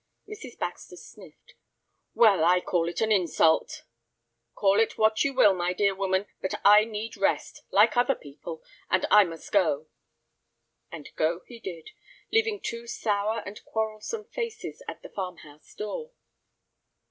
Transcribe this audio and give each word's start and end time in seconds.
Mrs. 0.27 0.57
Baxter 0.57 0.95
sniffed. 0.95 1.53
"Well, 2.15 2.43
I 2.43 2.59
call 2.59 2.89
it 2.89 3.01
an 3.01 3.11
insult!" 3.11 3.83
"Call 4.55 4.79
it 4.79 4.97
what 4.97 5.23
you 5.23 5.31
will, 5.31 5.53
my 5.53 5.73
dear 5.73 5.93
woman, 5.93 6.25
but 6.41 6.55
I 6.65 6.85
need 6.85 7.15
rest—like 7.17 7.95
other 7.95 8.15
people, 8.15 8.63
and 8.89 9.05
I 9.11 9.23
must 9.25 9.51
go." 9.51 9.89
And 10.91 11.07
go 11.15 11.41
he 11.45 11.59
did, 11.59 11.91
leaving 12.31 12.59
two 12.61 12.87
sour 12.87 13.43
and 13.45 13.63
quarrelsome 13.63 14.25
faces 14.25 14.81
at 14.87 15.03
the 15.03 15.09
farm 15.09 15.37
house 15.37 15.71
door. 15.75 16.09